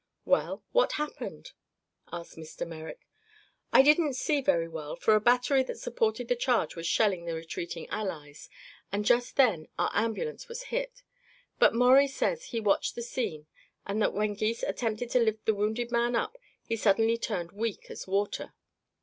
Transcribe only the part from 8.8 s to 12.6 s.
and just then our ambulance was hit. But Maurie says he